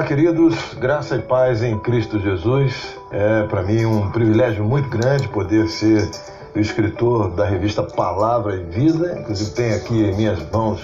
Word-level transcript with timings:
Olá, 0.00 0.08
queridos, 0.08 0.54
graça 0.80 1.16
e 1.16 1.20
paz 1.20 1.62
em 1.62 1.78
Cristo 1.78 2.18
Jesus. 2.18 2.96
É 3.10 3.42
para 3.42 3.62
mim 3.62 3.84
um 3.84 4.10
privilégio 4.10 4.64
muito 4.64 4.88
grande 4.88 5.28
poder 5.28 5.68
ser 5.68 6.10
o 6.56 6.58
escritor 6.58 7.30
da 7.32 7.44
revista 7.44 7.82
Palavra 7.82 8.56
e 8.56 8.64
Vida. 8.64 9.18
Inclusive, 9.20 9.50
tenho 9.50 9.76
aqui 9.76 10.02
em 10.02 10.16
minhas 10.16 10.38
mãos 10.50 10.80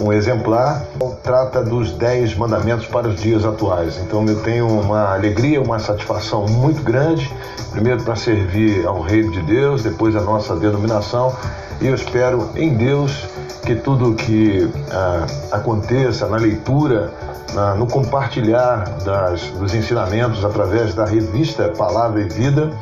um 0.00 0.12
exemplar. 0.12 0.82
Trata 1.22 1.62
dos 1.62 1.92
Dez 1.92 2.34
Mandamentos 2.34 2.86
para 2.86 3.08
os 3.08 3.20
dias 3.20 3.44
atuais. 3.44 3.98
Então, 3.98 4.24
eu 4.26 4.40
tenho 4.42 4.66
uma 4.66 5.14
alegria, 5.14 5.60
uma 5.60 5.78
satisfação 5.78 6.46
muito 6.46 6.82
grande. 6.82 7.30
Primeiro, 7.72 8.02
para 8.02 8.16
servir 8.16 8.86
ao 8.86 9.00
Reino 9.00 9.30
de 9.32 9.42
Deus, 9.42 9.82
depois 9.82 10.16
a 10.16 10.20
nossa 10.20 10.56
denominação. 10.56 11.34
E 11.80 11.86
eu 11.86 11.94
espero 11.94 12.50
em 12.56 12.74
Deus 12.74 13.26
que 13.64 13.74
tudo 13.74 14.14
que 14.14 14.68
ah, 14.90 15.26
aconteça 15.52 16.26
na 16.26 16.36
leitura 16.36 17.12
na, 17.54 17.74
no 17.74 17.86
compartilhar 17.86 18.84
das, 19.04 19.42
dos 19.50 19.74
ensinamentos 19.74 20.44
através 20.44 20.94
da 20.94 21.04
revista 21.04 21.68
Palavra 21.76 22.20
e 22.20 22.24
Vida 22.24 22.72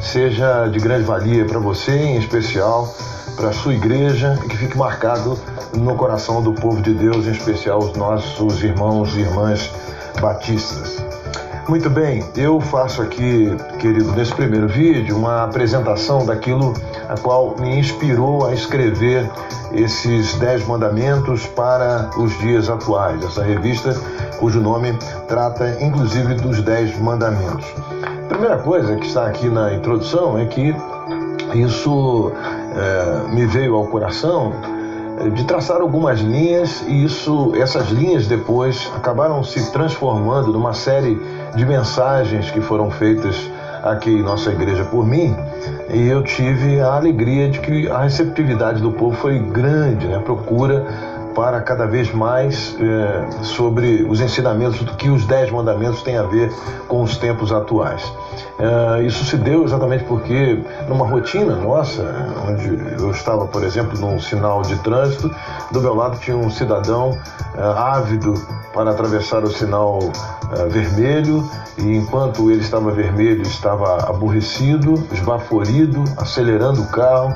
seja 0.00 0.68
de 0.68 0.78
grande 0.78 1.04
valia 1.04 1.44
para 1.44 1.58
você, 1.58 1.92
em 1.92 2.18
especial 2.18 2.92
para 3.36 3.50
a 3.50 3.52
sua 3.52 3.74
igreja, 3.74 4.38
e 4.44 4.48
que 4.48 4.56
fique 4.56 4.76
marcado 4.76 5.38
no 5.74 5.94
coração 5.94 6.42
do 6.42 6.52
povo 6.52 6.80
de 6.82 6.94
Deus, 6.94 7.26
em 7.26 7.32
especial 7.32 7.78
os 7.78 7.92
nossos 7.94 8.62
irmãos 8.62 9.14
e 9.14 9.20
irmãs 9.20 9.70
batistas. 10.20 11.02
Muito 11.68 11.90
bem, 11.90 12.24
eu 12.34 12.60
faço 12.62 13.02
aqui, 13.02 13.54
querido, 13.78 14.12
nesse 14.12 14.34
primeiro 14.34 14.66
vídeo, 14.66 15.14
uma 15.14 15.44
apresentação 15.44 16.24
daquilo 16.24 16.72
a 17.10 17.14
qual 17.18 17.56
me 17.58 17.78
inspirou 17.78 18.46
a 18.46 18.54
escrever 18.54 19.30
esses 19.72 20.34
Dez 20.36 20.66
Mandamentos 20.66 21.44
para 21.48 22.08
os 22.16 22.36
dias 22.38 22.70
atuais. 22.70 23.22
Essa 23.22 23.42
revista, 23.42 23.94
cujo 24.38 24.62
nome 24.62 24.96
trata 25.28 25.76
inclusive 25.84 26.36
dos 26.36 26.62
Dez 26.62 26.98
Mandamentos. 26.98 27.66
A 28.24 28.28
primeira 28.28 28.56
coisa 28.56 28.96
que 28.96 29.06
está 29.06 29.26
aqui 29.26 29.50
na 29.50 29.74
introdução 29.74 30.38
é 30.38 30.46
que 30.46 30.74
isso 31.54 32.32
é, 32.74 33.34
me 33.34 33.44
veio 33.44 33.74
ao 33.74 33.86
coração 33.88 34.54
de 35.34 35.44
traçar 35.44 35.80
algumas 35.80 36.20
linhas 36.20 36.82
e 36.86 37.04
isso, 37.04 37.52
essas 37.56 37.88
linhas 37.88 38.26
depois 38.26 38.90
acabaram 38.94 39.42
se 39.42 39.70
transformando 39.72 40.52
numa 40.52 40.72
série 40.72 41.20
de 41.54 41.64
mensagens 41.64 42.50
que 42.50 42.60
foram 42.60 42.90
feitas 42.90 43.50
aqui 43.82 44.10
em 44.10 44.22
nossa 44.22 44.50
igreja 44.50 44.84
por 44.84 45.06
mim 45.06 45.36
e 45.92 46.08
eu 46.08 46.22
tive 46.22 46.80
a 46.80 46.94
alegria 46.94 47.48
de 47.48 47.60
que 47.60 47.88
a 47.88 48.02
receptividade 48.02 48.80
do 48.80 48.92
povo 48.92 49.16
foi 49.16 49.38
grande, 49.38 50.06
né? 50.06 50.18
Procura 50.18 50.86
para 51.34 51.60
cada 51.60 51.86
vez 51.86 52.12
mais 52.12 52.76
é, 52.80 53.44
sobre 53.44 54.02
os 54.02 54.20
ensinamentos 54.20 54.82
do 54.82 54.92
que 54.94 55.08
os 55.08 55.24
dez 55.24 55.50
mandamentos 55.50 56.02
têm 56.02 56.16
a 56.16 56.24
ver 56.24 56.52
com 56.88 57.02
os 57.02 57.16
tempos 57.16 57.52
atuais. 57.52 58.12
É, 58.58 59.02
isso 59.02 59.24
se 59.24 59.36
deu 59.36 59.64
exatamente 59.64 60.02
porque, 60.04 60.60
numa 60.88 61.06
rotina 61.06 61.54
nossa, 61.54 62.02
onde 62.48 62.68
eu 63.00 63.10
estava, 63.12 63.46
por 63.46 63.62
exemplo, 63.62 63.96
num 63.98 64.18
sinal 64.18 64.62
de 64.62 64.76
trânsito, 64.80 65.30
do 65.70 65.80
meu 65.80 65.94
lado 65.94 66.18
tinha 66.18 66.36
um 66.36 66.50
cidadão 66.50 67.16
é, 67.56 67.62
ávido 67.62 68.34
para 68.74 68.90
atravessar 68.90 69.44
o 69.44 69.50
sinal 69.50 70.00
é, 70.56 70.66
vermelho, 70.66 71.48
e 71.78 71.96
enquanto 71.96 72.50
ele 72.50 72.60
estava 72.60 72.90
vermelho, 72.90 73.42
estava 73.42 74.08
aborrecido, 74.08 75.06
esbaforido, 75.12 76.02
acelerando 76.16 76.82
o 76.82 76.86
carro 76.88 77.32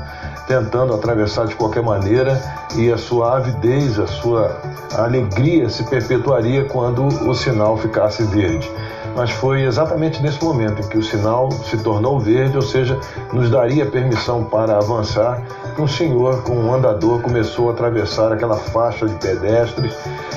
tentando 0.47 0.93
atravessar 0.93 1.47
de 1.47 1.55
qualquer 1.55 1.83
maneira 1.83 2.41
e 2.75 2.91
a 2.91 2.97
sua 2.97 3.37
avidez, 3.37 3.97
a 3.97 4.07
sua 4.07 4.59
alegria 4.97 5.69
se 5.69 5.83
perpetuaria 5.85 6.65
quando 6.65 7.05
o 7.05 7.33
sinal 7.33 7.77
ficasse 7.77 8.23
verde. 8.23 8.69
Mas 9.15 9.29
foi 9.31 9.63
exatamente 9.63 10.21
nesse 10.21 10.43
momento 10.43 10.81
em 10.81 10.87
que 10.87 10.97
o 10.97 11.03
sinal 11.03 11.51
se 11.51 11.77
tornou 11.77 12.19
verde, 12.19 12.55
ou 12.55 12.63
seja, 12.63 12.99
nos 13.31 13.49
daria 13.49 13.85
permissão 13.85 14.43
para 14.43 14.77
avançar, 14.77 15.41
que 15.75 15.81
um 15.81 15.87
senhor 15.87 16.41
com 16.43 16.53
um 16.53 16.73
andador 16.73 17.21
começou 17.21 17.69
a 17.69 17.73
atravessar 17.73 18.31
aquela 18.31 18.57
faixa 18.57 19.07
de 19.07 19.15
pedestres 19.15 19.93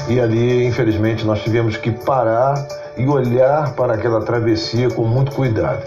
e 0.08 0.20
ali, 0.20 0.64
infelizmente, 0.64 1.24
nós 1.24 1.42
tivemos 1.42 1.76
que 1.76 1.90
parar 1.90 2.66
e 2.96 3.06
olhar 3.06 3.72
para 3.74 3.94
aquela 3.94 4.20
travessia 4.22 4.90
com 4.90 5.04
muito 5.04 5.32
cuidado. 5.32 5.82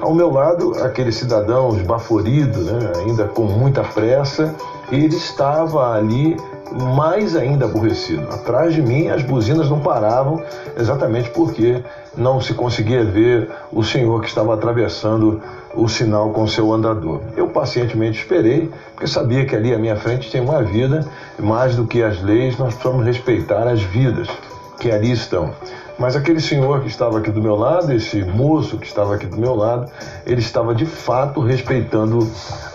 Ao 0.00 0.14
meu 0.14 0.30
lado, 0.30 0.74
aquele 0.82 1.12
cidadão 1.12 1.76
esbaforido, 1.76 2.60
né, 2.60 2.92
ainda 2.98 3.24
com 3.24 3.44
muita 3.44 3.82
pressa, 3.82 4.54
ele 4.90 5.14
estava 5.14 5.92
ali 5.92 6.36
mais 6.72 7.36
ainda 7.36 7.64
aborrecido. 7.64 8.22
Atrás 8.32 8.74
de 8.74 8.82
mim, 8.82 9.08
as 9.08 9.22
buzinas 9.22 9.68
não 9.68 9.80
paravam, 9.80 10.42
exatamente 10.76 11.30
porque 11.30 11.82
não 12.16 12.40
se 12.40 12.54
conseguia 12.54 13.04
ver 13.04 13.50
o 13.72 13.82
senhor 13.82 14.20
que 14.20 14.28
estava 14.28 14.54
atravessando 14.54 15.40
o 15.74 15.88
sinal 15.88 16.30
com 16.30 16.46
seu 16.46 16.72
andador. 16.72 17.20
Eu 17.36 17.48
pacientemente 17.48 18.20
esperei, 18.20 18.70
porque 18.92 19.06
sabia 19.06 19.44
que 19.44 19.54
ali 19.54 19.72
à 19.74 19.78
minha 19.78 19.96
frente 19.96 20.30
tem 20.30 20.40
uma 20.40 20.62
vida, 20.62 21.06
mais 21.38 21.76
do 21.76 21.86
que 21.86 22.02
as 22.02 22.20
leis, 22.22 22.58
nós 22.58 22.74
precisamos 22.74 23.06
respeitar 23.06 23.68
as 23.68 23.82
vidas 23.82 24.28
que 24.78 24.90
ali 24.90 25.12
estão. 25.12 25.52
Mas 25.98 26.16
aquele 26.16 26.40
senhor 26.40 26.80
que 26.80 26.88
estava 26.88 27.18
aqui 27.18 27.30
do 27.30 27.42
meu 27.42 27.54
lado, 27.54 27.92
esse 27.92 28.24
moço 28.24 28.78
que 28.78 28.86
estava 28.86 29.14
aqui 29.14 29.26
do 29.26 29.36
meu 29.36 29.54
lado, 29.54 29.90
ele 30.26 30.40
estava 30.40 30.74
de 30.74 30.86
fato 30.86 31.40
respeitando 31.40 32.26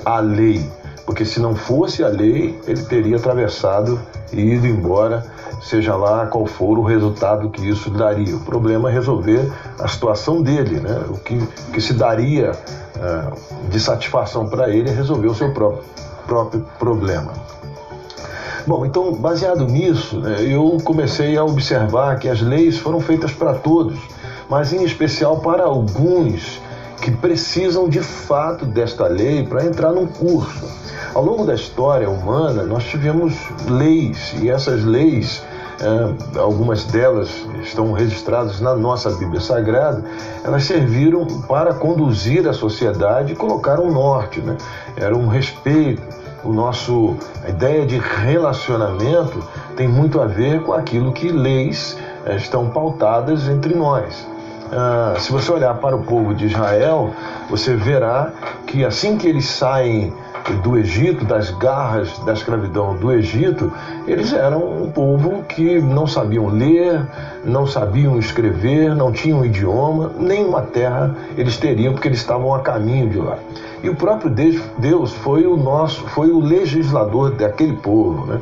a 0.05 0.19
lei. 0.19 0.63
Porque 1.05 1.23
se 1.23 1.39
não 1.39 1.55
fosse 1.55 2.03
a 2.03 2.07
lei, 2.07 2.59
ele 2.67 2.81
teria 2.83 3.17
atravessado 3.17 3.99
e 4.33 4.41
ido 4.41 4.65
embora, 4.65 5.23
seja 5.61 5.95
lá 5.95 6.25
qual 6.25 6.45
for 6.45 6.79
o 6.79 6.83
resultado 6.83 7.49
que 7.49 7.67
isso 7.67 7.89
daria. 7.91 8.35
O 8.35 8.39
problema 8.39 8.89
é 8.89 8.93
resolver 8.93 9.51
a 9.79 9.87
situação 9.87 10.41
dele, 10.41 10.79
né? 10.79 11.05
O 11.09 11.17
que, 11.17 11.37
que 11.71 11.79
se 11.79 11.93
daria 11.93 12.51
uh, 12.51 13.69
de 13.69 13.79
satisfação 13.79 14.47
para 14.47 14.69
ele 14.69 14.89
é 14.89 14.93
resolver 14.93 15.27
o 15.27 15.35
seu 15.35 15.53
próprio, 15.53 15.83
próprio 16.25 16.65
problema. 16.79 17.33
Bom, 18.65 18.83
então, 18.83 19.13
baseado 19.13 19.63
nisso, 19.67 20.19
né, 20.19 20.37
eu 20.41 20.79
comecei 20.83 21.37
a 21.37 21.43
observar 21.43 22.17
que 22.17 22.27
as 22.27 22.41
leis 22.41 22.79
foram 22.79 22.99
feitas 22.99 23.31
para 23.31 23.53
todos, 23.53 23.99
mas 24.49 24.73
em 24.73 24.83
especial 24.83 25.37
para 25.37 25.65
alguns 25.65 26.59
que 26.99 27.11
precisam 27.11 27.87
de 27.87 28.01
fato 28.01 28.65
desta 28.65 29.05
lei 29.05 29.45
para 29.45 29.63
entrar 29.65 29.91
num 29.91 30.07
curso. 30.07 30.65
Ao 31.15 31.23
longo 31.23 31.45
da 31.45 31.53
história 31.55 32.09
humana, 32.09 32.63
nós 32.63 32.83
tivemos 32.83 33.33
leis 33.69 34.35
e 34.41 34.49
essas 34.49 34.83
leis, 34.83 35.41
é, 35.79 36.39
algumas 36.39 36.83
delas 36.83 37.29
estão 37.63 37.93
registradas 37.93 38.59
na 38.59 38.75
nossa 38.75 39.09
Bíblia 39.11 39.39
Sagrada, 39.39 40.03
elas 40.43 40.65
serviram 40.65 41.25
para 41.47 41.73
conduzir 41.73 42.45
a 42.49 42.51
sociedade 42.51 43.31
e 43.31 43.35
colocar 43.35 43.79
um 43.79 43.93
norte, 43.93 44.41
né? 44.41 44.57
era 44.97 45.15
um 45.15 45.29
respeito 45.29 46.03
o 46.43 46.51
nosso 46.51 47.15
a 47.43 47.49
ideia 47.49 47.85
de 47.85 47.97
relacionamento 47.97 49.41
tem 49.77 49.87
muito 49.87 50.21
a 50.21 50.25
ver 50.25 50.63
com 50.63 50.73
aquilo 50.73 51.13
que 51.13 51.31
leis 51.31 51.97
eh, 52.25 52.35
estão 52.35 52.69
pautadas 52.69 53.47
entre 53.47 53.73
nós. 53.73 54.27
Ah, 54.71 55.15
se 55.17 55.31
você 55.31 55.51
olhar 55.51 55.75
para 55.75 55.95
o 55.95 56.03
povo 56.03 56.35
de 56.35 56.45
Israel, 56.45 57.11
você 57.49 57.75
verá 57.75 58.31
que 58.67 58.83
assim 58.83 59.17
que 59.17 59.27
eles 59.27 59.45
saem 59.45 60.13
do 60.53 60.77
Egito, 60.77 61.25
das 61.25 61.49
garras 61.51 62.17
da 62.19 62.33
escravidão 62.33 62.95
do 62.95 63.11
Egito, 63.11 63.71
eles 64.07 64.33
eram 64.33 64.83
um 64.83 64.91
povo 64.91 65.43
que 65.43 65.79
não 65.79 66.05
sabiam 66.05 66.47
ler, 66.47 67.01
não 67.43 67.65
sabiam 67.65 68.17
escrever, 68.17 68.95
não 68.95 69.11
tinham 69.11 69.45
idioma, 69.45 70.11
nem 70.17 70.45
uma 70.45 70.61
terra 70.61 71.15
eles 71.37 71.57
teriam, 71.57 71.93
porque 71.93 72.07
eles 72.07 72.19
estavam 72.19 72.53
a 72.53 72.59
caminho 72.59 73.09
de 73.09 73.17
lá. 73.17 73.37
E 73.83 73.89
o 73.89 73.95
próprio 73.95 74.31
Deus 74.79 75.13
foi 75.13 75.45
o 75.45 75.55
nosso, 75.55 76.01
foi 76.07 76.31
o 76.31 76.39
legislador 76.39 77.31
daquele 77.31 77.73
povo, 77.73 78.25
né? 78.25 78.41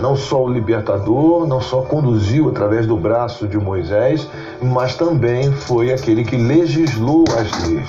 não 0.00 0.16
só 0.16 0.44
o 0.44 0.48
libertador, 0.48 1.46
não 1.46 1.60
só 1.60 1.82
conduziu 1.82 2.48
através 2.48 2.86
do 2.86 2.96
braço 2.96 3.46
de 3.46 3.56
Moisés, 3.56 4.28
mas 4.60 4.96
também 4.96 5.52
foi 5.52 5.92
aquele 5.92 6.24
que 6.24 6.36
legislou 6.36 7.24
as 7.38 7.68
leis. 7.68 7.88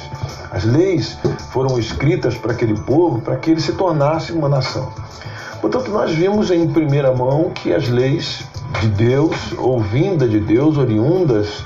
As 0.52 0.66
leis 0.66 1.18
foram 1.52 1.80
escritas 1.80 2.38
para 2.38 2.52
aquele 2.52 2.78
povo 2.82 3.22
para 3.22 3.38
que 3.38 3.52
ele 3.52 3.62
se 3.62 3.72
tornasse 3.74 4.34
uma 4.34 4.50
nação. 4.50 4.92
Portanto, 5.62 5.90
nós 5.92 6.12
vimos 6.12 6.52
em 6.52 6.68
primeira 6.68 7.14
mão 7.14 7.52
que 7.52 7.74
as 7.74 7.88
leis 7.88 8.44
de 8.82 8.88
Deus, 8.88 9.54
ou 9.58 9.80
vinda 9.80 10.28
de 10.28 10.40
Deus, 10.40 10.78
oriundas 10.78 11.64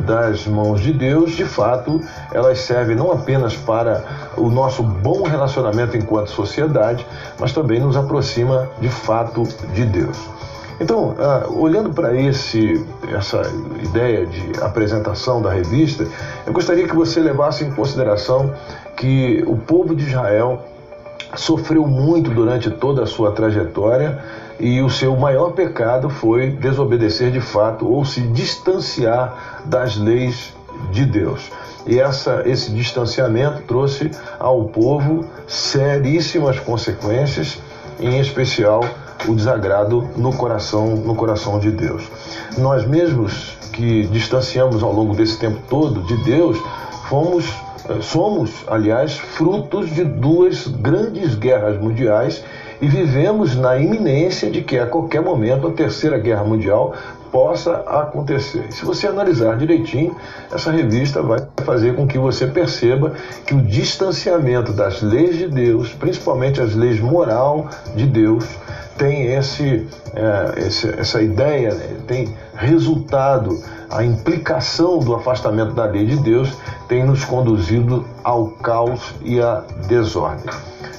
das 0.00 0.46
mãos 0.46 0.80
de 0.80 0.92
Deus, 0.92 1.32
de 1.32 1.44
fato, 1.44 2.00
elas 2.32 2.60
servem 2.60 2.96
não 2.96 3.12
apenas 3.12 3.56
para 3.56 4.02
o 4.36 4.50
nosso 4.50 4.82
bom 4.82 5.22
relacionamento 5.22 5.96
enquanto 5.96 6.30
sociedade, 6.30 7.06
mas 7.38 7.52
também 7.52 7.80
nos 7.80 7.96
aproxima 7.96 8.68
de 8.80 8.88
fato 8.88 9.44
de 9.72 9.84
Deus. 9.84 10.33
Então, 10.80 11.10
uh, 11.10 11.60
olhando 11.60 11.92
para 11.92 12.14
esse 12.14 12.84
essa 13.12 13.42
ideia 13.82 14.26
de 14.26 14.60
apresentação 14.60 15.40
da 15.40 15.50
revista, 15.50 16.06
eu 16.46 16.52
gostaria 16.52 16.86
que 16.88 16.94
você 16.94 17.20
levasse 17.20 17.64
em 17.64 17.70
consideração 17.70 18.52
que 18.96 19.44
o 19.46 19.56
povo 19.56 19.94
de 19.94 20.04
Israel 20.04 20.64
sofreu 21.36 21.86
muito 21.86 22.30
durante 22.30 22.70
toda 22.70 23.02
a 23.02 23.06
sua 23.06 23.32
trajetória 23.32 24.22
e 24.58 24.80
o 24.80 24.90
seu 24.90 25.16
maior 25.16 25.52
pecado 25.52 26.08
foi 26.08 26.50
desobedecer 26.50 27.30
de 27.30 27.40
fato 27.40 27.88
ou 27.88 28.04
se 28.04 28.20
distanciar 28.20 29.62
das 29.64 29.96
leis 29.96 30.54
de 30.90 31.04
Deus. 31.04 31.50
E 31.86 31.98
essa, 31.98 32.42
esse 32.46 32.70
distanciamento 32.70 33.62
trouxe 33.62 34.10
ao 34.38 34.64
povo 34.64 35.24
seríssimas 35.46 36.58
consequências, 36.58 37.58
em 38.00 38.18
especial 38.18 38.82
o 39.28 39.34
desagrado 39.34 40.08
no 40.16 40.32
coração, 40.32 40.96
no 40.96 41.14
coração 41.14 41.58
de 41.58 41.70
Deus. 41.70 42.04
Nós 42.58 42.86
mesmos 42.86 43.56
que 43.72 44.06
distanciamos 44.06 44.82
ao 44.82 44.92
longo 44.92 45.14
desse 45.14 45.38
tempo 45.38 45.58
todo 45.68 46.02
de 46.02 46.16
Deus, 46.24 46.58
fomos 47.08 47.44
eh, 47.88 48.00
somos, 48.00 48.64
aliás, 48.66 49.18
frutos 49.18 49.90
de 49.90 50.04
duas 50.04 50.66
grandes 50.66 51.34
guerras 51.34 51.78
mundiais 51.78 52.42
e 52.80 52.88
vivemos 52.88 53.54
na 53.56 53.76
iminência 53.76 54.50
de 54.50 54.62
que 54.62 54.78
a 54.78 54.86
qualquer 54.86 55.20
momento 55.20 55.66
a 55.66 55.72
terceira 55.72 56.18
guerra 56.18 56.44
mundial 56.44 56.94
possa 57.30 57.74
acontecer. 57.86 58.70
Se 58.70 58.84
você 58.84 59.06
analisar 59.06 59.56
direitinho, 59.56 60.16
essa 60.52 60.70
revista 60.70 61.20
vai 61.20 61.40
fazer 61.64 61.94
com 61.94 62.06
que 62.06 62.16
você 62.16 62.46
perceba 62.46 63.12
que 63.44 63.54
o 63.54 63.60
distanciamento 63.60 64.72
das 64.72 65.02
leis 65.02 65.36
de 65.36 65.48
Deus, 65.48 65.92
principalmente 65.92 66.60
as 66.60 66.74
leis 66.74 67.00
moral 67.00 67.68
de 67.94 68.06
Deus, 68.06 68.46
tem 68.96 69.34
esse, 69.34 69.86
é, 70.14 70.66
esse 70.66 70.88
essa 70.98 71.22
ideia, 71.22 71.74
né? 71.74 71.96
tem 72.06 72.34
resultado, 72.54 73.60
a 73.90 74.04
implicação 74.04 74.98
do 74.98 75.14
afastamento 75.14 75.72
da 75.72 75.84
lei 75.84 76.06
de 76.06 76.16
Deus 76.16 76.52
tem 76.88 77.04
nos 77.04 77.24
conduzido 77.24 78.04
ao 78.22 78.48
caos 78.48 79.14
e 79.22 79.40
à 79.40 79.62
desordem. 79.88 80.52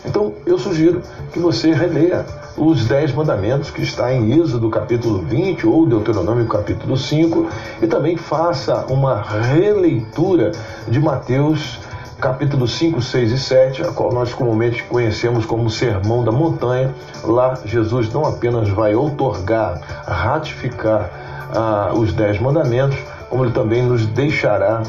Então, 0.06 0.33
eu 0.45 0.57
sugiro 0.57 1.01
que 1.31 1.39
você 1.39 1.74
releia 1.74 2.25
os 2.57 2.86
Dez 2.86 3.13
Mandamentos, 3.13 3.69
que 3.69 3.81
está 3.81 4.13
em 4.13 4.39
Êxodo 4.39 4.69
capítulo 4.69 5.19
20 5.19 5.68
ou 5.68 5.86
Deuteronômio 5.86 6.47
capítulo 6.47 6.95
5, 6.95 7.47
e 7.81 7.88
também 7.88 8.15
faça 8.15 8.86
uma 8.88 9.21
releitura 9.21 10.51
de 10.88 11.00
Mateus 11.00 11.80
capítulo 12.19 12.67
5, 12.67 13.01
6 13.01 13.31
e 13.31 13.38
7, 13.38 13.81
a 13.83 13.91
qual 13.91 14.12
nós 14.12 14.33
comumente 14.33 14.83
conhecemos 14.83 15.45
como 15.45 15.69
Sermão 15.69 16.23
da 16.23 16.31
Montanha. 16.31 16.94
Lá, 17.23 17.57
Jesus 17.65 18.12
não 18.12 18.25
apenas 18.25 18.69
vai 18.69 18.95
outorgar, 18.95 19.79
ratificar 20.07 21.09
ah, 21.53 21.91
os 21.94 22.13
Dez 22.13 22.39
Mandamentos, 22.39 22.97
como 23.29 23.44
ele 23.44 23.53
também 23.53 23.83
nos 23.83 24.06
deixará 24.06 24.81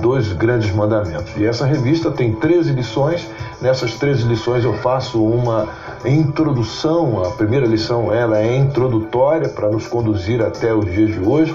dois 0.00 0.32
grandes 0.32 0.70
mandamentos. 0.72 1.32
E 1.36 1.46
essa 1.46 1.64
revista 1.64 2.10
tem 2.10 2.34
13 2.34 2.72
lições. 2.72 3.26
Nessas 3.60 3.94
13 3.94 4.24
lições 4.24 4.64
eu 4.64 4.74
faço 4.74 5.24
uma 5.24 5.68
introdução. 6.04 7.22
A 7.24 7.30
primeira 7.30 7.66
lição 7.66 8.12
ela 8.12 8.38
é 8.38 8.56
introdutória 8.56 9.48
para 9.48 9.68
nos 9.68 9.86
conduzir 9.86 10.42
até 10.42 10.74
os 10.74 10.84
dias 10.84 11.12
de 11.12 11.20
hoje. 11.20 11.54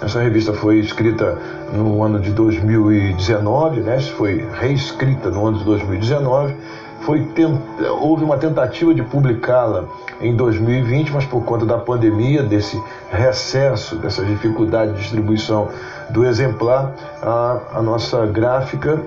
Essa 0.00 0.20
revista 0.20 0.52
foi 0.52 0.78
escrita 0.78 1.38
no 1.72 2.02
ano 2.02 2.20
de 2.20 2.30
2019, 2.30 3.80
né? 3.80 3.98
foi 4.00 4.46
reescrita 4.52 5.30
no 5.30 5.46
ano 5.46 5.58
de 5.58 5.64
2019. 5.64 6.54
Foi 7.00 7.20
tent... 7.34 7.60
Houve 8.00 8.24
uma 8.24 8.38
tentativa 8.38 8.94
de 8.94 9.02
publicá-la 9.02 9.84
em 10.20 10.34
2020, 10.34 11.12
mas 11.12 11.24
por 11.26 11.42
conta 11.44 11.66
da 11.66 11.78
pandemia, 11.78 12.42
desse 12.42 12.82
recesso, 13.10 13.96
dessa 13.96 14.24
dificuldade 14.24 14.92
de 14.92 15.00
distribuição 15.00 15.68
do 16.10 16.24
exemplar, 16.24 16.94
a, 17.22 17.58
a 17.74 17.82
nossa 17.82 18.24
gráfica 18.26 19.02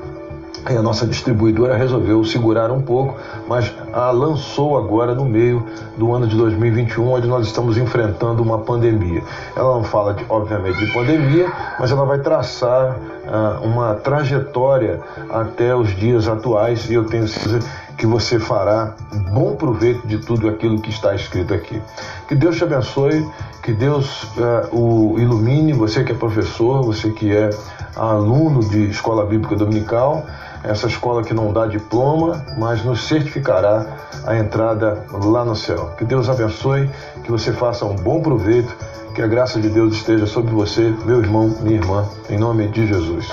e 0.70 0.78
a 0.78 0.82
nossa 0.82 1.06
distribuidora 1.06 1.78
resolveu 1.78 2.24
segurar 2.24 2.72
um 2.72 2.82
pouco, 2.82 3.18
mas 3.48 3.74
a 3.94 4.12
lançou 4.12 4.78
agora 4.78 5.16
no 5.16 5.26
meio 5.26 5.66
do 5.98 6.14
ano 6.14 6.28
de 6.28 6.36
2021, 6.36 7.10
onde 7.10 7.28
nós 7.28 7.48
estamos 7.48 7.78
enfrentando 7.78 8.44
uma 8.44 8.60
pandemia. 8.60 9.24
Ela 9.56 9.76
não 9.76 9.84
fala, 9.84 10.14
de, 10.14 10.26
obviamente, 10.30 10.78
de 10.86 10.92
pandemia, 10.94 11.52
mas 11.80 11.92
ela 11.92 12.06
vai 12.06 12.20
traçar 12.20 12.98
uh, 12.98 13.66
uma 13.66 13.96
trajetória 13.96 15.00
até 15.30 15.76
os 15.76 15.96
dias 15.96 16.28
atuais 16.28 16.90
e 16.90 16.94
eu 16.94 17.06
tenho 17.06 17.28
certeza 17.28 17.60
que 17.98 18.06
você 18.06 18.40
fará 18.40 18.94
bom 19.32 19.56
proveito 19.56 20.06
de 20.08 20.20
tudo 20.20 20.48
aquilo 20.48 20.80
que 20.80 20.90
está 20.90 21.16
escrito 21.16 21.54
aqui. 21.54 21.82
Que 22.28 22.36
Deus 22.36 22.56
te 22.56 22.64
abençoe, 22.64 23.28
que 23.64 23.74
Deus 23.74 24.24
uh, 24.38 24.68
o 24.72 25.20
ilumine, 25.20 25.74
você 25.74 26.04
que 26.04 26.12
é 26.12 26.16
professor, 26.16 26.84
você 26.84 27.10
que 27.10 27.36
é 27.36 27.50
aluno 27.96 28.60
de 28.70 28.90
escola 28.90 29.26
bíblica 29.26 29.56
dominical, 29.56 30.24
essa 30.68 30.88
escola 30.88 31.24
que 31.24 31.34
não 31.34 31.54
dá 31.54 31.66
diploma, 31.66 32.46
mas 32.58 32.84
nos 32.84 33.08
certificará 33.08 33.98
a 34.26 34.38
entrada 34.38 35.06
lá 35.12 35.46
no 35.46 35.56
céu. 35.56 35.96
Que 35.98 36.04
Deus 36.04 36.30
abençoe, 36.30 36.90
que 37.24 37.32
você 37.32 37.54
faça 37.54 37.86
um 37.86 37.96
bom 37.96 38.22
proveito, 38.22 38.76
que 39.16 39.22
a 39.22 39.28
graça 39.28 39.60
de 39.60 39.70
Deus 39.70 39.96
esteja 39.96 40.28
sobre 40.28 40.54
você, 40.54 40.94
meu 41.06 41.20
irmão, 41.20 41.56
minha 41.62 41.78
irmã, 41.78 42.08
em 42.30 42.38
nome 42.38 42.68
de 42.68 42.86
Jesus. 42.86 43.26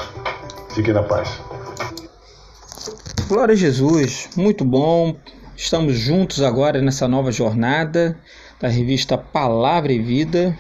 Fique 0.71 0.93
na 0.93 1.03
paz. 1.03 1.41
Glória 3.29 3.55
a 3.55 3.57
Jesus, 3.57 4.29
muito 4.37 4.65
bom. 4.65 5.17
Estamos 5.57 5.95
juntos 5.95 6.43
agora 6.43 6.81
nessa 6.81 7.09
nova 7.09 7.33
jornada 7.33 8.17
da 8.61 8.69
revista 8.69 9.19
Palavra 9.19 9.93
e 9.93 9.99
Vida. 9.99 10.57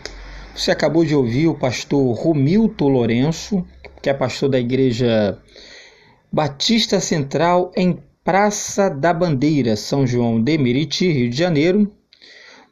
Você 0.55 0.71
acabou 0.71 1.05
de 1.05 1.15
ouvir 1.15 1.47
o 1.47 1.55
pastor 1.55 2.15
Romilton 2.17 2.89
Lourenço, 2.89 3.65
que 4.03 4.11
é 4.11 4.15
pastor 4.15 4.49
da 4.49 4.59
igreja 4.59 5.39
Batista 6.35 6.99
Central 6.99 7.71
em 7.77 7.97
Praça 8.25 8.91
da 8.91 9.15
Bandeira, 9.15 9.77
São 9.77 10.05
João 10.05 10.43
de 10.43 10.59
Meriti, 10.59 11.07
Rio 11.07 11.31
de 11.31 11.37
Janeiro. 11.37 11.93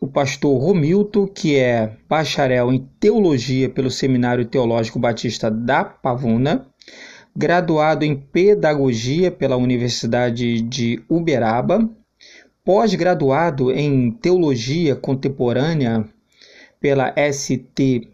O 0.01 0.09
pastor 0.09 0.61
Romilton, 0.61 1.29
que 1.29 1.55
é 1.55 1.97
bacharel 2.09 2.73
em 2.73 2.89
teologia 2.99 3.69
pelo 3.69 3.89
Seminário 3.89 4.45
Teológico 4.47 4.99
Batista 4.99 5.49
da 5.49 5.85
Pavuna 5.85 6.67
graduado 7.37 8.05
em 8.05 8.17
Pedagogia 8.17 9.31
pela 9.31 9.57
Universidade 9.57 10.61
de 10.61 11.01
Uberaba, 11.09 11.89
pós-graduado 12.65 13.71
em 13.71 14.11
Teologia 14.11 14.97
Contemporânea 14.97 16.05
pela 16.81 17.15
STBP, 17.17 18.11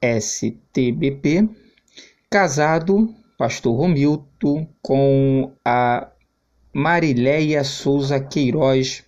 STBP, 0.00 1.63
casado, 2.34 3.14
pastor 3.38 3.76
Romilton, 3.76 4.66
com 4.82 5.52
a 5.64 6.08
Marileia 6.72 7.62
Souza 7.62 8.18
Queiroz 8.18 9.04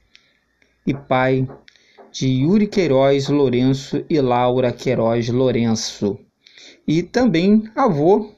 e 0.87 0.95
pai 0.95 1.45
de 2.13 2.29
Yuri 2.29 2.69
Queiroz 2.69 3.29
Lourenço 3.29 4.05
e 4.09 4.21
Laura 4.21 4.71
Queiroz 4.71 5.29
Lourenço 5.29 6.17
e 6.87 7.03
também 7.03 7.65
avô 7.75 8.31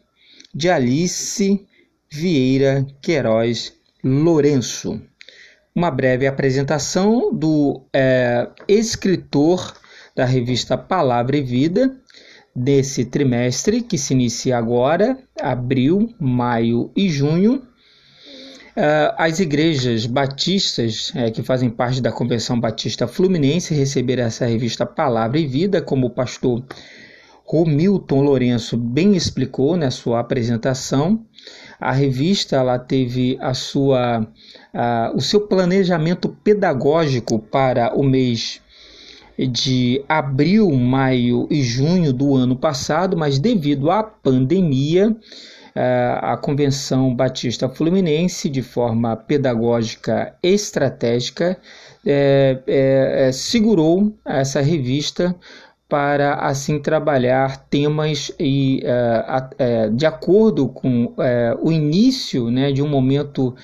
de 0.55 0.71
Alice 0.71 1.67
Vieira 2.11 2.87
Queiroz 3.03 3.75
Lourenço. 4.03 5.03
Uma 5.75 5.91
breve 5.91 6.27
apresentação 6.27 7.31
do 7.31 7.83
é, 7.93 8.49
escritor 8.67 9.75
da 10.17 10.25
revista 10.25 10.79
Palavra 10.79 11.37
e 11.37 11.43
Vida 11.43 11.95
desse 12.59 13.05
trimestre 13.05 13.81
que 13.83 13.97
se 13.97 14.13
inicia 14.13 14.59
agora, 14.59 15.17
abril, 15.41 16.13
maio 16.19 16.91
e 16.97 17.09
junho. 17.09 17.63
Uh, 18.77 19.15
as 19.17 19.41
igrejas 19.41 20.07
batistas 20.07 21.13
é, 21.15 21.31
que 21.31 21.43
fazem 21.43 21.69
parte 21.69 22.01
da 22.01 22.13
Convenção 22.13 22.59
Batista 22.59 23.09
Fluminense 23.09 23.75
receberam 23.75 24.25
essa 24.25 24.47
revista 24.47 24.87
Palavra 24.87 25.39
e 25.39 25.47
Vida, 25.47 25.83
como 25.83 26.07
o 26.07 26.11
pastor 26.11 26.63
Romilton 27.45 28.23
Lourenço 28.23 28.77
bem 28.77 29.17
explicou 29.17 29.77
na 29.77 29.91
sua 29.91 30.21
apresentação. 30.21 31.25
A 31.81 31.93
revista 31.93 32.57
ela 32.57 32.79
teve 32.79 33.37
a 33.41 33.55
sua, 33.55 34.27
a, 34.73 35.13
o 35.15 35.21
seu 35.21 35.41
planejamento 35.41 36.29
pedagógico 36.29 37.39
para 37.39 37.95
o 37.97 38.03
mês 38.03 38.61
de 39.47 40.03
abril, 40.09 40.71
maio 40.73 41.47
e 41.51 41.63
junho 41.63 42.13
do 42.13 42.35
ano 42.35 42.57
passado, 42.57 43.17
mas 43.17 43.39
devido 43.39 43.91
à 43.91 44.03
pandemia, 44.03 45.17
a 46.21 46.37
Convenção 46.37 47.15
Batista 47.15 47.69
Fluminense, 47.69 48.49
de 48.49 48.63
forma 48.63 49.17
pedagógica 49.17 50.35
estratégica, 50.43 51.57
é, 52.05 52.59
é, 52.67 53.33
segurou 53.33 54.13
essa 54.25 54.61
revista 54.61 55.35
para 55.89 56.35
assim 56.35 56.81
trabalhar 56.81 57.65
temas 57.71 58.31
e, 58.39 58.83
de 59.95 60.05
acordo 60.05 60.69
com 60.69 61.15
o 61.63 61.73
início 61.73 62.51
né, 62.51 62.71
de 62.73 62.83
um 62.83 62.89
momento 62.89 63.55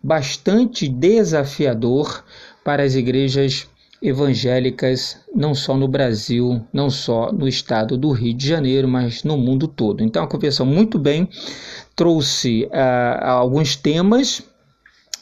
bastante 0.00 0.88
desafiador 0.88 2.22
para 2.62 2.84
as 2.84 2.94
igrejas 2.94 3.68
evangélicas, 4.02 5.18
não 5.34 5.54
só 5.54 5.76
no 5.76 5.86
Brasil, 5.86 6.60
não 6.72 6.90
só 6.90 7.30
no 7.32 7.46
estado 7.46 7.96
do 7.96 8.10
Rio 8.10 8.34
de 8.34 8.48
Janeiro, 8.48 8.88
mas 8.88 9.22
no 9.22 9.38
mundo 9.38 9.68
todo. 9.68 10.02
Então, 10.02 10.24
a 10.24 10.26
convenção 10.26 10.66
muito 10.66 10.98
bem 10.98 11.28
trouxe 11.94 12.68
alguns 13.22 13.76
temas 13.76 14.42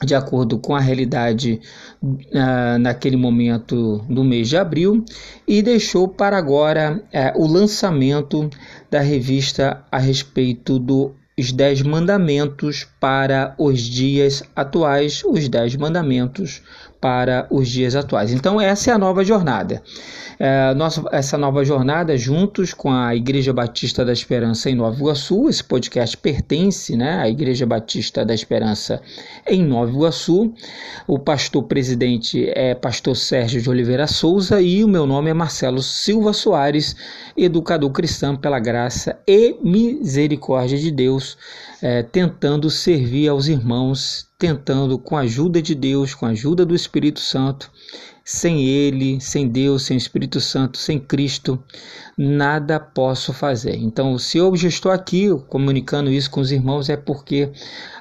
de 0.05 0.15
acordo 0.15 0.59
com 0.59 0.75
a 0.75 0.81
realidade 0.81 1.61
uh, 2.03 2.79
naquele 2.81 3.17
momento 3.17 3.99
do 4.09 4.25
mês 4.25 4.49
de 4.49 4.57
abril 4.57 5.05
e 5.47 5.63
deixou 5.63 6.09
para 6.09 6.39
agora 6.39 7.03
uh, 7.13 7.43
o 7.43 7.47
lançamento 7.47 8.49
da 8.91 9.01
revista 9.01 9.85
a 9.93 9.99
respeito 9.99 10.79
dos 10.79 11.53
Dez 11.53 11.83
Mandamentos 11.83 12.89
para 12.99 13.55
os 13.59 13.81
dias 13.81 14.43
atuais, 14.57 15.23
os 15.25 15.49
Dez 15.49 15.77
Mandamentos 15.77 16.63
para 17.01 17.47
os 17.51 17.69
dias 17.69 17.97
atuais. 17.97 18.33
Então, 18.33 18.61
essa 18.61 18.91
é 18.91 18.95
a 18.95 18.99
nova 18.99 19.25
jornada 19.25 19.83
é, 20.43 20.73
nossa, 20.73 21.05
essa 21.13 21.37
nova 21.37 21.63
jornada 21.63 22.17
juntos 22.17 22.73
com 22.73 22.91
a 22.91 23.15
Igreja 23.15 23.53
Batista 23.53 24.03
da 24.07 24.11
Esperança 24.11 24.71
em 24.71 24.75
Nova 24.75 24.97
Iguaçu. 24.97 25.51
Esse 25.51 25.63
podcast 25.63 26.17
pertence 26.17 26.97
né, 26.97 27.19
à 27.19 27.29
Igreja 27.29 27.67
Batista 27.67 28.25
da 28.25 28.33
Esperança 28.33 29.03
em 29.47 29.63
Nova 29.63 29.93
Iguaçu. 29.93 30.55
O 31.07 31.19
pastor 31.19 31.65
presidente 31.65 32.51
é 32.55 32.75
pastor 32.75 33.15
Sérgio 33.17 33.61
de 33.61 33.69
Oliveira 33.69 34.07
Souza 34.07 34.63
e 34.63 34.83
o 34.83 34.89
meu 34.89 35.05
nome 35.07 35.29
é 35.29 35.35
Marcelo 35.35 35.83
Silva 35.83 36.33
Soares, 36.33 36.97
educador 37.37 37.91
cristão 37.91 38.35
pela 38.35 38.59
graça 38.59 39.19
e 39.29 39.59
misericórdia 39.63 40.79
de 40.79 40.91
Deus, 40.91 41.37
é, 41.83 42.03
tentando 42.03 42.71
servir 42.71 43.29
aos 43.29 43.47
irmãos, 43.47 44.30
tentando 44.41 44.99
com 44.99 45.19
a 45.19 45.21
ajuda 45.21 45.61
de 45.61 45.75
Deus, 45.75 46.15
com 46.15 46.25
a 46.25 46.31
ajuda 46.31 46.65
do 46.65 46.75
Espírito 46.75 47.21
Santo, 47.21 47.71
sem 48.25 48.65
Ele, 48.65 49.21
sem 49.21 49.47
Deus, 49.47 49.83
sem 49.83 49.99
Espírito 49.99 50.41
Santo, 50.41 50.79
sem 50.79 50.99
Cristo, 50.99 51.63
nada 52.17 52.81
posso 52.81 53.35
fazer. 53.35 53.77
Então, 53.77 54.17
se 54.17 54.41
hoje 54.41 54.67
estou 54.67 54.91
aqui 54.91 55.29
comunicando 55.47 56.11
isso 56.11 56.31
com 56.31 56.41
os 56.41 56.51
irmãos, 56.51 56.89
é 56.89 56.97
porque 56.97 57.53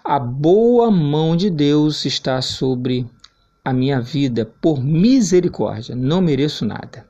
a 0.01 0.17
boa 0.17 0.89
mão 0.89 1.35
de 1.35 1.49
Deus 1.49 2.05
está 2.05 2.41
sobre 2.41 3.05
a 3.63 3.73
minha 3.73 3.99
vida 3.99 4.49
por 4.61 4.81
misericórdia. 4.81 5.93
Não 5.93 6.21
mereço 6.21 6.65
nada. 6.65 7.05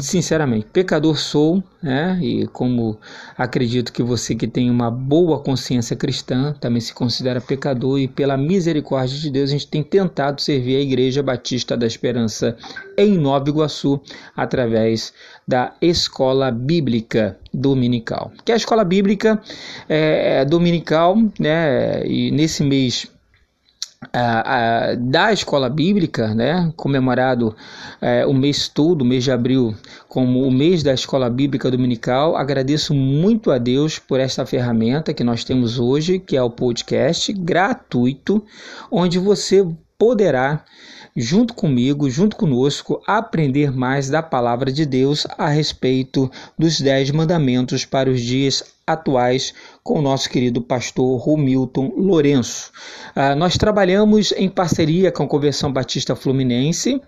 Sinceramente, 0.00 0.66
pecador 0.72 1.18
sou, 1.18 1.62
né? 1.82 2.18
E 2.22 2.46
como 2.46 2.98
acredito 3.36 3.92
que 3.92 4.02
você 4.02 4.34
que 4.34 4.46
tem 4.46 4.70
uma 4.70 4.90
boa 4.90 5.38
consciência 5.38 5.94
cristã 5.94 6.54
também 6.58 6.80
se 6.80 6.94
considera 6.94 7.42
pecador 7.42 7.98
e 7.98 8.08
pela 8.08 8.38
misericórdia 8.38 9.18
de 9.18 9.28
Deus 9.28 9.50
a 9.50 9.52
gente 9.52 9.68
tem 9.68 9.82
tentado 9.82 10.40
servir 10.40 10.76
a 10.76 10.80
Igreja 10.80 11.22
Batista 11.22 11.76
da 11.76 11.86
Esperança 11.86 12.56
em 12.96 13.18
Nova 13.18 13.50
Iguaçu 13.50 14.00
através 14.34 15.12
da 15.46 15.74
Escola 15.82 16.50
Bíblica 16.50 17.38
Dominical. 17.52 18.32
Que 18.46 18.52
a 18.52 18.56
Escola 18.56 18.82
Bíblica 18.82 19.42
é, 19.86 20.40
é 20.40 20.44
dominical, 20.46 21.18
né? 21.38 22.02
E 22.06 22.30
nesse 22.30 22.64
mês 22.64 23.10
da 24.98 25.32
escola 25.32 25.68
bíblica, 25.68 26.34
né, 26.34 26.72
comemorado 26.76 27.54
é, 28.00 28.26
o 28.26 28.32
mês 28.32 28.68
todo, 28.68 29.02
o 29.02 29.04
mês 29.04 29.24
de 29.24 29.30
abril, 29.30 29.74
como 30.08 30.42
o 30.42 30.50
mês 30.50 30.82
da 30.82 30.92
escola 30.92 31.28
bíblica 31.28 31.70
dominical. 31.70 32.36
Agradeço 32.36 32.94
muito 32.94 33.50
a 33.50 33.58
Deus 33.58 33.98
por 33.98 34.20
esta 34.20 34.46
ferramenta 34.46 35.14
que 35.14 35.24
nós 35.24 35.44
temos 35.44 35.78
hoje, 35.78 36.18
que 36.18 36.36
é 36.36 36.42
o 36.42 36.50
podcast 36.50 37.32
gratuito, 37.32 38.44
onde 38.90 39.18
você 39.18 39.66
poderá 39.98 40.64
junto 41.16 41.54
comigo, 41.54 42.10
junto 42.10 42.36
conosco, 42.36 43.02
aprender 43.06 43.72
mais 43.72 44.10
da 44.10 44.22
palavra 44.22 44.70
de 44.70 44.84
Deus 44.84 45.26
a 45.38 45.48
respeito 45.48 46.30
dos 46.58 46.78
Dez 46.80 47.10
Mandamentos 47.10 47.86
para 47.86 48.10
os 48.10 48.20
dias 48.20 48.75
atuais 48.86 49.52
com 49.82 49.98
o 49.98 50.02
nosso 50.02 50.30
querido 50.30 50.62
pastor 50.62 51.18
Romilton 51.18 51.92
Lourenço. 51.96 52.70
Ah, 53.16 53.34
nós 53.34 53.58
trabalhamos 53.58 54.32
em 54.36 54.48
parceria 54.48 55.10
com 55.10 55.24
a 55.24 55.26
Convenção 55.26 55.72
Batista 55.72 56.14
Fluminense, 56.14 57.02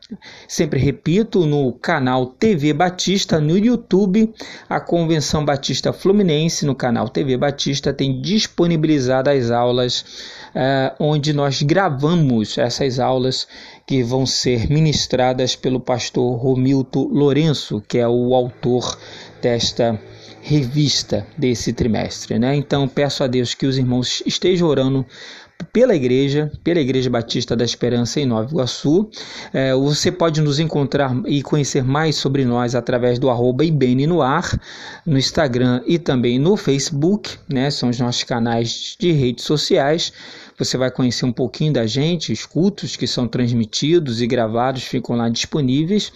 sempre 0.49 0.81
repito, 0.81 1.47
no 1.47 1.73
canal 1.73 2.27
TV 2.27 2.73
Batista 2.73 3.41
no 3.41 3.57
YouTube. 3.57 4.35
A 4.69 4.81
Convenção 4.81 5.45
Batista 5.45 5.93
Fluminense, 5.93 6.67
no 6.67 6.75
canal 6.75 7.09
TV 7.09 7.37
Batista, 7.37 7.93
tem 7.93 8.21
disponibilizado 8.21 9.31
as 9.31 9.53
aulas 9.53 10.05
ah, 10.57 10.97
onde 10.99 11.33
nós 11.33 11.63
gravamos 11.63 12.59
essas 12.59 12.99
aulas 12.99 13.47
que 13.87 14.03
vão 14.03 14.27
ser 14.27 14.69
ministradas 14.69 15.55
pelo 15.55 15.79
pastor 15.79 16.37
Romilton 16.37 17.05
Lourenço, 17.05 17.81
que 17.87 17.99
é 17.99 18.09
o 18.09 18.35
autor 18.35 18.99
desta 19.41 20.01
revista 20.49 21.27
desse 21.37 21.75
trimestre, 21.75 22.39
né? 22.39 22.57
Então 22.57 22.89
peço 22.89 23.23
a 23.23 23.27
Deus 23.27 23.53
que 23.53 23.67
os 23.67 23.77
irmãos 23.77 24.23
estejam 24.25 24.67
orando 24.67 25.05
pela 25.73 25.95
igreja, 25.95 26.51
pela 26.65 26.81
Igreja 26.81 27.11
Batista 27.11 27.55
da 27.55 27.67
Esperança 27.67 28.19
em 28.19 28.25
Nova 28.25 28.49
Iguaçu. 28.49 29.11
É, 29.53 29.75
você 29.75 30.11
pode 30.11 30.41
nos 30.41 30.59
encontrar 30.59 31.15
e 31.27 31.43
conhecer 31.43 31.85
mais 31.85 32.17
sobre 32.17 32.47
nós 32.47 32.75
através 32.75 33.19
do 33.19 33.29
arroba 33.29 33.63
IBN 33.63 34.07
no 34.07 34.23
ar, 34.23 34.59
no 35.05 35.19
Instagram 35.19 35.83
e 35.87 35.99
também 35.99 36.39
no 36.39 36.57
Facebook, 36.57 37.37
né? 37.47 37.71
São 37.71 37.91
os 37.91 37.99
nossos 37.99 38.25
canais 38.25 38.97
de 38.99 39.13
redes 39.13 39.45
sociais. 39.45 40.13
Você 40.57 40.79
vai 40.79 40.91
conhecer 40.91 41.27
um 41.27 41.33
pouquinho 41.33 41.75
da 41.75 41.87
gente, 41.87 42.33
os 42.33 42.47
cultos 42.47 42.97
que 42.97 43.07
são 43.07 43.29
transmitidos 43.29 44.23
e 44.23 44.27
gravados 44.27 44.85
ficam 44.85 45.15
lá 45.15 45.29
disponíveis. 45.29 46.11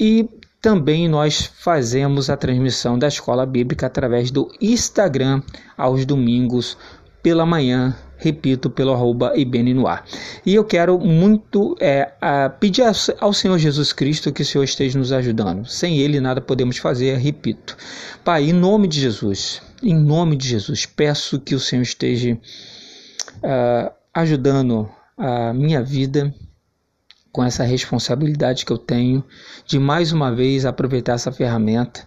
E 0.00 0.26
também 0.60 1.08
nós 1.08 1.50
fazemos 1.58 2.28
a 2.28 2.36
transmissão 2.36 2.98
da 2.98 3.08
escola 3.08 3.46
bíblica 3.46 3.86
através 3.86 4.30
do 4.30 4.50
Instagram 4.60 5.42
aos 5.76 6.04
domingos 6.04 6.76
pela 7.22 7.46
manhã, 7.46 7.96
repito, 8.16 8.68
pelo 8.68 8.92
arroba. 8.92 9.32
E 9.36 10.54
eu 10.54 10.64
quero 10.64 10.98
muito 10.98 11.76
é, 11.80 12.10
pedir 12.58 12.82
ao 13.20 13.32
Senhor 13.32 13.58
Jesus 13.58 13.92
Cristo 13.92 14.32
que 14.32 14.42
o 14.42 14.44
Senhor 14.44 14.64
esteja 14.64 14.98
nos 14.98 15.12
ajudando. 15.12 15.66
Sem 15.66 15.98
Ele 15.98 16.20
nada 16.20 16.40
podemos 16.40 16.78
fazer, 16.78 17.16
repito. 17.18 17.76
Pai, 18.24 18.50
em 18.50 18.52
nome 18.52 18.88
de 18.88 19.00
Jesus, 19.00 19.62
em 19.82 19.94
nome 19.94 20.36
de 20.36 20.48
Jesus, 20.48 20.86
peço 20.86 21.38
que 21.38 21.54
o 21.54 21.60
Senhor 21.60 21.82
esteja 21.82 22.34
uh, 22.34 23.92
ajudando 24.12 24.88
a 25.16 25.52
minha 25.52 25.82
vida, 25.82 26.34
com 27.38 27.44
essa 27.44 27.62
responsabilidade 27.62 28.66
que 28.66 28.72
eu 28.72 28.76
tenho 28.76 29.22
de 29.64 29.78
mais 29.78 30.10
uma 30.10 30.34
vez 30.34 30.66
aproveitar 30.66 31.12
essa 31.12 31.30
ferramenta 31.30 32.04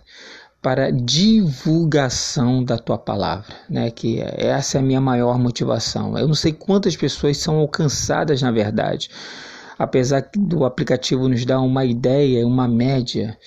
para 0.62 0.92
divulgação 0.92 2.62
da 2.62 2.78
tua 2.78 2.98
palavra, 2.98 3.56
né? 3.70 3.90
Que 3.92 4.20
essa 4.20 4.78
é 4.78 4.82
a 4.82 4.84
minha 4.84 5.00
maior 5.00 5.40
motivação. 5.40 6.18
Eu 6.18 6.28
não 6.28 6.36
sei 6.36 6.52
quantas 6.52 6.98
pessoas 6.98 7.38
são 7.38 7.56
alcançadas 7.60 8.42
na 8.42 8.52
verdade, 8.52 9.10
apesar 9.80 10.30
do 10.36 10.66
aplicativo 10.66 11.30
nos 11.30 11.46
dar 11.46 11.62
uma 11.62 11.86
ideia, 11.86 12.46
uma 12.46 12.68
média. 12.68 13.38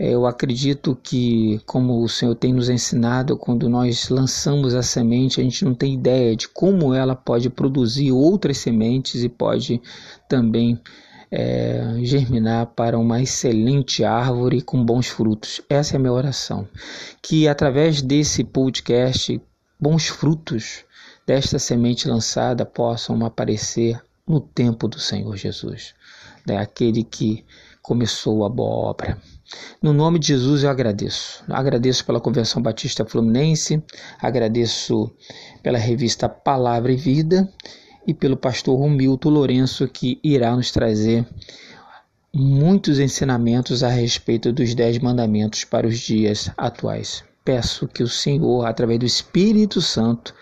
Eu 0.00 0.26
acredito 0.26 0.98
que, 1.00 1.60
como 1.64 2.02
o 2.02 2.08
Senhor 2.08 2.34
tem 2.34 2.52
nos 2.52 2.68
ensinado, 2.68 3.36
quando 3.36 3.68
nós 3.68 4.08
lançamos 4.08 4.74
a 4.74 4.82
semente, 4.82 5.40
a 5.40 5.44
gente 5.44 5.64
não 5.64 5.76
tem 5.76 5.94
ideia 5.94 6.34
de 6.34 6.48
como 6.48 6.92
ela 6.92 7.14
pode 7.14 7.48
produzir 7.48 8.10
outras 8.10 8.58
sementes 8.58 9.22
e 9.22 9.28
pode 9.28 9.80
também 10.28 10.80
é, 11.30 11.96
germinar 12.02 12.66
para 12.66 12.98
uma 12.98 13.22
excelente 13.22 14.04
árvore 14.04 14.60
com 14.60 14.84
bons 14.84 15.06
frutos. 15.06 15.60
Essa 15.68 15.94
é 15.94 15.96
a 15.96 16.00
minha 16.00 16.12
oração. 16.12 16.66
Que 17.22 17.46
através 17.46 18.02
desse 18.02 18.42
podcast, 18.42 19.40
bons 19.78 20.08
frutos 20.08 20.84
desta 21.26 21.58
semente 21.58 22.08
lançada 22.08 22.66
possam 22.66 23.24
aparecer 23.24 24.00
no 24.26 24.40
tempo 24.40 24.88
do 24.88 24.98
Senhor 24.98 25.36
Jesus, 25.36 25.94
né? 26.46 26.56
aquele 26.56 27.04
que 27.04 27.44
começou 27.82 28.44
a 28.44 28.48
boa 28.48 28.90
obra. 28.90 29.18
No 29.82 29.92
nome 29.92 30.18
de 30.18 30.28
Jesus 30.28 30.62
eu 30.62 30.70
agradeço. 30.70 31.42
Agradeço 31.48 32.04
pela 32.04 32.20
Convenção 32.20 32.62
Batista 32.62 33.04
Fluminense, 33.04 33.82
agradeço 34.20 35.10
pela 35.62 35.78
revista 35.78 36.28
Palavra 36.28 36.92
e 36.92 36.96
Vida 36.96 37.48
e 38.10 38.14
pelo 38.14 38.36
pastor 38.36 38.76
Romilton 38.76 39.30
Lourenço, 39.30 39.86
que 39.86 40.18
irá 40.22 40.56
nos 40.56 40.72
trazer 40.72 41.24
muitos 42.34 42.98
ensinamentos 42.98 43.84
a 43.84 43.88
respeito 43.88 44.52
dos 44.52 44.74
Dez 44.74 44.98
Mandamentos 44.98 45.62
para 45.62 45.86
os 45.86 45.96
dias 45.96 46.50
atuais. 46.56 47.22
Peço 47.44 47.86
que 47.86 48.02
o 48.02 48.08
Senhor, 48.08 48.66
através 48.66 48.98
do 48.98 49.06
Espírito 49.06 49.80
Santo, 49.80 50.34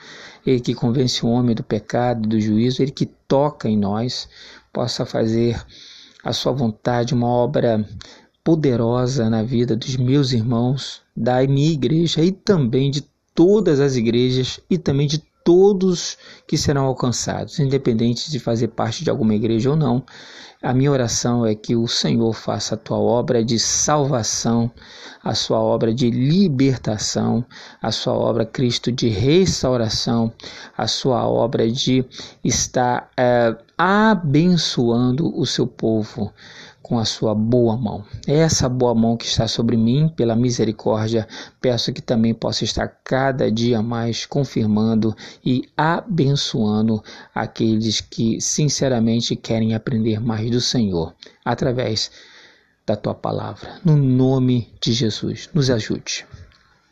ele 0.47 0.61
que 0.61 0.75
convence 0.75 1.25
o 1.25 1.29
homem 1.29 1.55
do 1.55 1.63
pecado 1.63 2.27
do 2.27 2.41
juízo, 2.41 2.83
ele 2.83 2.91
que 2.91 3.05
toca 3.05 3.69
em 3.69 3.77
nós, 3.77 4.27
possa 4.73 5.05
fazer 5.05 5.63
a 6.25 6.33
sua 6.33 6.53
vontade, 6.53 7.13
uma 7.13 7.29
obra 7.29 7.87
poderosa 8.43 9.29
na 9.29 9.43
vida 9.43 9.77
dos 9.77 9.95
meus 9.97 10.33
irmãos, 10.33 11.03
da 11.15 11.47
minha 11.47 11.71
igreja 11.71 12.25
e 12.25 12.33
também 12.33 12.91
de 12.91 13.05
todas 13.35 13.79
as 13.79 13.95
igrejas 13.95 14.59
e 14.71 14.79
também 14.79 15.07
de 15.07 15.23
todos 15.49 16.19
que 16.47 16.59
serão 16.59 16.85
alcançados, 16.85 17.59
independente 17.59 18.31
de 18.31 18.39
fazer 18.39 18.69
parte 18.69 19.03
de 19.03 19.09
alguma 19.09 19.35
igreja 19.35 19.71
ou 19.71 19.77
não. 19.77 20.05
A 20.63 20.75
minha 20.75 20.93
oração 20.93 21.47
é 21.47 21.55
que 21.55 21.75
o 21.75 21.89
Senhor 21.89 22.35
faça 22.35 22.75
a 22.75 22.77
tua 22.77 22.99
obra 22.99 23.43
de 23.43 23.59
salvação, 23.59 24.71
a 25.25 25.35
sua 25.35 25.59
obra 25.59 25.95
de 25.95 26.11
libertação, 26.11 27.43
a 27.81 27.91
sua 27.91 28.13
obra, 28.13 28.45
Cristo, 28.45 28.93
de 28.93 29.09
restauração, 29.09 30.31
a 30.77 30.87
sua 30.87 31.27
obra 31.27 31.67
de 31.71 32.05
estar 32.45 33.11
é, 33.17 33.57
abençoando 33.79 35.33
o 35.39 35.47
seu 35.47 35.65
povo 35.65 36.33
com 36.83 36.99
a 36.99 37.05
sua 37.05 37.35
boa 37.35 37.77
mão. 37.77 38.05
Essa 38.27 38.69
boa 38.69 38.95
mão 38.95 39.17
que 39.17 39.27
está 39.27 39.47
sobre 39.47 39.77
mim, 39.77 40.09
pela 40.17 40.35
misericórdia, 40.35 41.29
peço 41.61 41.93
que 41.93 42.03
também 42.03 42.35
possa 42.35 42.65
estar 42.65 42.89
cada 43.05 43.53
dia 43.53 43.81
mais 43.81 44.27
confirmando 44.27 45.15
e 45.45 45.69
abençoando 45.77 47.03
aqueles 47.35 48.01
que 48.01 48.41
sinceramente 48.41 49.37
querem 49.37 49.75
aprender 49.75 50.19
mais 50.19 50.51
do 50.51 50.61
Senhor 50.61 51.15
através 51.45 52.11
da 52.85 52.97
tua 52.97 53.15
palavra. 53.15 53.79
No 53.85 53.97
nome 53.97 54.73
de 54.81 54.93
Jesus, 54.93 55.49
nos 55.53 55.71
ajude. 55.71 56.27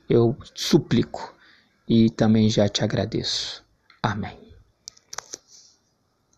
Eu 0.09 0.37
suplico 0.55 1.35
e 1.89 2.11
também 2.11 2.49
já 2.51 2.69
te 2.69 2.85
agradeço. 2.85 3.65
Amém. 4.03 4.46